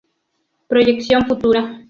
[0.67, 1.79] Proyección futura.